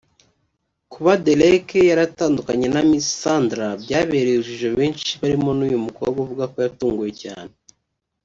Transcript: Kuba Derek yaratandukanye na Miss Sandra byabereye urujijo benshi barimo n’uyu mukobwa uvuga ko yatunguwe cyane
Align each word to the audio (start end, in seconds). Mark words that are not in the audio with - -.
Kuba 0.91 1.11
Derek 1.25 1.67
yaratandukanye 1.91 2.67
na 2.73 2.81
Miss 2.89 3.07
Sandra 3.21 3.67
byabereye 3.83 4.37
urujijo 4.39 4.69
benshi 4.79 5.11
barimo 5.21 5.49
n’uyu 5.57 5.83
mukobwa 5.85 6.17
uvuga 6.23 6.43
ko 6.51 6.57
yatunguwe 6.65 7.11
cyane 7.23 7.53